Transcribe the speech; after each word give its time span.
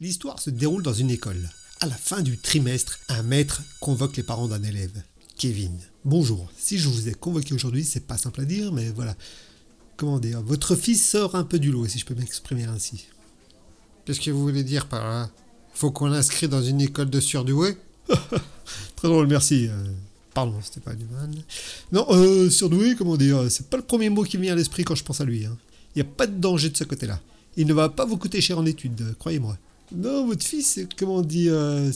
L'histoire 0.00 0.38
se 0.38 0.50
déroule 0.50 0.84
dans 0.84 0.92
une 0.92 1.10
école. 1.10 1.50
À 1.80 1.86
la 1.88 1.96
fin 1.96 2.22
du 2.22 2.38
trimestre, 2.38 3.00
un 3.08 3.24
maître 3.24 3.62
convoque 3.80 4.16
les 4.16 4.22
parents 4.22 4.46
d'un 4.46 4.62
élève, 4.62 5.02
Kevin. 5.36 5.76
Bonjour, 6.04 6.48
si 6.56 6.78
je 6.78 6.88
vous 6.88 7.08
ai 7.08 7.14
convoqué 7.14 7.52
aujourd'hui, 7.52 7.82
c'est 7.82 8.06
pas 8.06 8.16
simple 8.16 8.42
à 8.42 8.44
dire, 8.44 8.72
mais 8.72 8.90
voilà. 8.90 9.16
Comment 9.96 10.20
dire 10.20 10.40
Votre 10.40 10.76
fils 10.76 11.04
sort 11.04 11.34
un 11.34 11.42
peu 11.42 11.58
du 11.58 11.72
lot, 11.72 11.88
si 11.88 11.98
je 11.98 12.04
peux 12.04 12.14
m'exprimer 12.14 12.62
ainsi. 12.62 13.06
Qu'est-ce 14.04 14.20
que 14.20 14.30
vous 14.30 14.40
voulez 14.40 14.62
dire 14.62 14.86
par 14.86 15.02
là? 15.02 15.30
Faut 15.74 15.90
qu'on 15.90 16.06
l'inscrit 16.06 16.46
dans 16.46 16.62
une 16.62 16.80
école 16.80 17.10
de 17.10 17.18
surdoués? 17.18 17.76
Très 18.94 19.08
drôle, 19.08 19.26
merci. 19.26 19.66
Euh, 19.66 19.84
pardon, 20.32 20.60
c'était 20.62 20.78
pas 20.80 20.94
du 20.94 21.06
mal. 21.06 21.28
Non, 21.90 22.06
euh, 22.10 22.48
surdoué, 22.50 22.94
comment 22.94 23.16
dire 23.16 23.50
C'est 23.50 23.68
pas 23.68 23.76
le 23.76 23.82
premier 23.82 24.10
mot 24.10 24.22
qui 24.22 24.38
me 24.38 24.44
vient 24.44 24.52
à 24.52 24.56
l'esprit 24.56 24.84
quand 24.84 24.94
je 24.94 25.02
pense 25.02 25.20
à 25.20 25.24
lui. 25.24 25.40
Il 25.40 25.46
hein. 25.46 25.58
n'y 25.96 26.02
a 26.02 26.04
pas 26.04 26.28
de 26.28 26.38
danger 26.38 26.70
de 26.70 26.76
ce 26.76 26.84
côté-là. 26.84 27.20
Il 27.56 27.66
ne 27.66 27.74
va 27.74 27.88
pas 27.88 28.04
vous 28.04 28.16
coûter 28.16 28.40
cher 28.40 28.60
en 28.60 28.64
études, 28.64 29.16
croyez-moi. 29.18 29.58
Non, 29.94 30.26
votre 30.26 30.44
fils, 30.44 30.80
comment 30.98 31.22
dire 31.22 31.54
euh, 31.54 31.90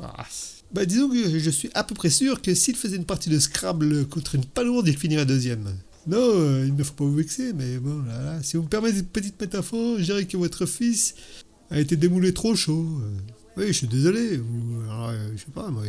ah, 0.00 0.26
Bah 0.72 0.84
disons 0.84 1.08
que 1.08 1.38
je 1.38 1.50
suis 1.50 1.70
à 1.74 1.84
peu 1.84 1.94
près 1.94 2.10
sûr 2.10 2.42
que 2.42 2.54
s'il 2.54 2.74
faisait 2.74 2.96
une 2.96 3.04
partie 3.04 3.30
de 3.30 3.38
Scrabble 3.38 4.06
contre 4.06 4.34
une 4.34 4.44
palourde, 4.44 4.88
il 4.88 4.98
finirait 4.98 5.26
deuxième. 5.26 5.64
Non, 6.06 6.18
euh, 6.18 6.64
il 6.66 6.74
ne 6.74 6.82
faut 6.82 6.94
pas 6.94 7.04
vous 7.04 7.14
vexer, 7.14 7.52
mais 7.52 7.78
bon, 7.78 8.02
là, 8.02 8.42
si 8.42 8.56
vous 8.56 8.64
me 8.64 8.68
permettez 8.68 8.98
une 8.98 9.06
petite 9.06 9.40
métaphore, 9.40 9.98
je 9.98 10.04
dirais 10.04 10.24
que 10.24 10.36
votre 10.36 10.66
fils 10.66 11.14
a 11.70 11.78
été 11.78 11.96
démoulé 11.96 12.34
trop 12.34 12.56
chaud. 12.56 12.86
Euh, 13.02 13.18
oui, 13.56 13.68
je 13.68 13.72
suis 13.72 13.86
désolé. 13.86 14.40
je 14.40 15.38
sais 15.38 15.52
pas, 15.54 15.68
moi, 15.68 15.84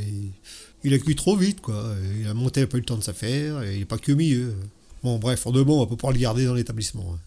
il, 0.83 0.93
a 0.93 0.99
cuit 0.99 1.15
trop 1.15 1.35
vite, 1.35 1.61
quoi. 1.61 1.95
Il 2.19 2.27
a 2.27 2.33
monté 2.35 2.61
un 2.61 2.67
peu 2.67 2.77
le 2.77 2.83
temps 2.83 2.97
de 2.97 3.03
s'affaire, 3.03 3.63
et 3.63 3.73
il 3.73 3.79
n'est 3.79 3.85
pas 3.85 3.97
que 3.97 4.11
au 4.11 4.15
milieu. 4.15 4.53
Bon, 5.01 5.17
bref, 5.17 5.47
en 5.47 5.51
deux 5.51 5.63
mots, 5.63 5.81
on 5.81 5.85
va 5.85 5.95
pas 5.95 6.11
le 6.11 6.19
garder 6.19 6.45
dans 6.45 6.53
l'établissement. 6.53 7.17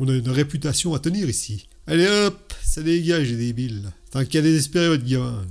On 0.00 0.06
a 0.06 0.12
une 0.12 0.30
réputation 0.30 0.94
à 0.94 1.00
tenir 1.00 1.28
ici. 1.28 1.66
Allez 1.88 2.06
hop, 2.06 2.54
ça 2.62 2.82
dégage 2.82 3.30
les 3.30 3.36
débiles. 3.36 3.90
Y 4.14 4.36
a 4.36 4.42
désespéré 4.42 4.88
votre 4.88 5.04
gamin. 5.04 5.44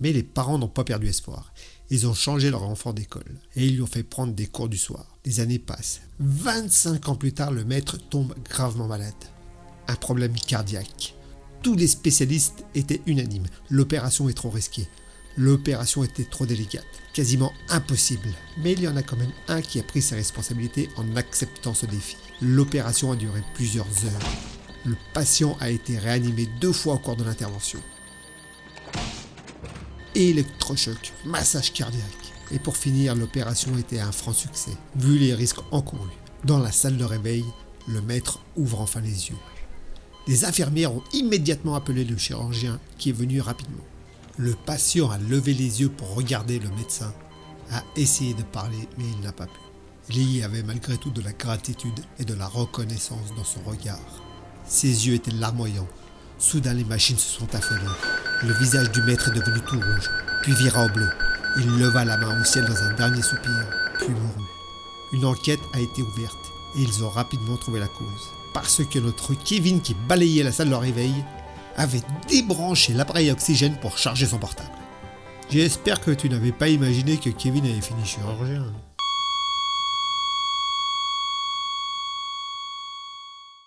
Mais 0.00 0.12
les 0.12 0.24
parents 0.24 0.58
n'ont 0.58 0.66
pas 0.66 0.82
perdu 0.82 1.06
espoir. 1.06 1.52
Ils 1.88 2.08
ont 2.08 2.14
changé 2.14 2.50
leur 2.50 2.64
enfant 2.64 2.92
d'école 2.92 3.38
et 3.54 3.66
ils 3.66 3.74
lui 3.74 3.82
ont 3.82 3.86
fait 3.86 4.02
prendre 4.02 4.32
des 4.32 4.46
cours 4.46 4.68
du 4.68 4.76
soir. 4.76 5.06
Les 5.24 5.38
années 5.38 5.60
passent. 5.60 6.00
25 6.18 7.08
ans 7.10 7.14
plus 7.14 7.32
tard, 7.32 7.52
le 7.52 7.64
maître 7.64 7.96
tombe 7.96 8.34
gravement 8.48 8.88
malade. 8.88 9.14
Un 9.86 9.94
problème 9.94 10.34
cardiaque. 10.34 11.14
Tous 11.62 11.76
les 11.76 11.86
spécialistes 11.86 12.64
étaient 12.74 13.02
unanimes. 13.06 13.46
L'opération 13.68 14.28
est 14.28 14.34
trop 14.34 14.50
risquée. 14.50 14.88
L'opération 15.36 16.02
était 16.04 16.24
trop 16.24 16.44
délicate, 16.44 16.86
quasiment 17.12 17.52
impossible. 17.68 18.28
Mais 18.58 18.72
il 18.72 18.82
y 18.82 18.88
en 18.88 18.96
a 18.96 19.02
quand 19.02 19.16
même 19.16 19.32
un 19.48 19.62
qui 19.62 19.78
a 19.78 19.82
pris 19.82 20.02
ses 20.02 20.16
responsabilités 20.16 20.88
en 20.96 21.16
acceptant 21.16 21.74
ce 21.74 21.86
défi. 21.86 22.16
L'opération 22.42 23.12
a 23.12 23.16
duré 23.16 23.42
plusieurs 23.54 23.86
heures. 24.04 24.28
Le 24.84 24.96
patient 25.14 25.56
a 25.60 25.70
été 25.70 25.98
réanimé 25.98 26.48
deux 26.60 26.72
fois 26.72 26.94
au 26.94 26.98
cours 26.98 27.16
de 27.16 27.24
l'intervention. 27.24 27.80
Électrochoc, 30.14 31.12
massage 31.24 31.72
cardiaque. 31.72 32.32
Et 32.52 32.58
pour 32.58 32.76
finir, 32.76 33.14
l'opération 33.14 33.76
était 33.78 34.00
un 34.00 34.10
franc 34.10 34.32
succès, 34.32 34.72
vu 34.96 35.18
les 35.18 35.34
risques 35.34 35.60
encourus. 35.70 36.10
Dans 36.44 36.58
la 36.58 36.72
salle 36.72 36.96
de 36.96 37.04
réveil, 37.04 37.44
le 37.86 38.00
maître 38.00 38.40
ouvre 38.56 38.80
enfin 38.80 39.00
les 39.00 39.28
yeux. 39.28 39.36
Les 40.26 40.44
infirmières 40.44 40.94
ont 40.94 41.04
immédiatement 41.12 41.74
appelé 41.74 42.04
le 42.04 42.16
chirurgien 42.16 42.80
qui 42.98 43.10
est 43.10 43.14
venu 43.14 43.40
rapidement. 43.40 43.84
Le 44.40 44.54
patient 44.54 45.10
a 45.10 45.18
levé 45.18 45.52
les 45.52 45.82
yeux 45.82 45.90
pour 45.90 46.14
regarder 46.14 46.58
le 46.58 46.70
médecin, 46.70 47.12
a 47.72 47.82
essayé 47.94 48.32
de 48.32 48.42
parler, 48.42 48.88
mais 48.96 49.04
il 49.04 49.20
n'a 49.20 49.32
pas 49.32 49.44
pu. 49.44 50.14
Y 50.18 50.42
avait 50.42 50.62
malgré 50.62 50.96
tout 50.96 51.10
de 51.10 51.20
la 51.20 51.34
gratitude 51.34 52.00
et 52.18 52.24
de 52.24 52.32
la 52.32 52.46
reconnaissance 52.46 53.34
dans 53.36 53.44
son 53.44 53.60
regard. 53.68 53.98
Ses 54.64 55.06
yeux 55.06 55.12
étaient 55.12 55.30
larmoyants. 55.30 55.86
Soudain, 56.38 56.72
les 56.72 56.84
machines 56.84 57.18
se 57.18 57.38
sont 57.38 57.54
affolées. 57.54 57.82
Le 58.42 58.54
visage 58.54 58.90
du 58.92 59.02
maître 59.02 59.28
est 59.28 59.38
devenu 59.38 59.60
tout 59.60 59.76
rouge, 59.76 60.10
puis 60.40 60.54
vira 60.54 60.86
au 60.86 60.88
bleu. 60.88 61.10
Il 61.58 61.76
leva 61.76 62.06
la 62.06 62.16
main 62.16 62.40
au 62.40 62.44
ciel 62.44 62.64
dans 62.64 62.82
un 62.82 62.94
dernier 62.94 63.20
soupir, 63.20 63.66
puis 63.98 64.08
mourut. 64.08 64.48
Une 65.12 65.26
enquête 65.26 65.60
a 65.74 65.80
été 65.80 66.00
ouverte 66.00 66.50
et 66.78 66.80
ils 66.80 67.04
ont 67.04 67.10
rapidement 67.10 67.58
trouvé 67.58 67.78
la 67.78 67.88
cause. 67.88 68.30
Parce 68.54 68.82
que 68.86 69.00
notre 69.00 69.34
Kevin 69.34 69.82
qui 69.82 69.94
balayait 70.08 70.44
la 70.44 70.52
salle 70.52 70.70
de 70.70 70.74
réveil 70.74 71.12
avait 71.76 72.02
débranché 72.28 72.92
l'appareil 72.92 73.30
oxygène 73.30 73.76
pour 73.76 73.98
charger 73.98 74.26
son 74.26 74.38
portable. 74.38 74.70
J'espère 75.50 76.00
que 76.00 76.10
tu 76.12 76.28
n'avais 76.28 76.52
pas 76.52 76.68
imaginé 76.68 77.16
que 77.16 77.30
Kevin 77.30 77.64
avait 77.64 77.80
fini 77.80 78.04
chirurgien. 78.04 78.64